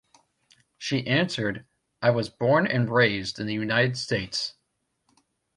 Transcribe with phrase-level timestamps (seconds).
[0.79, 1.63] She answered,
[2.01, 4.55] I was born and raised in the United States.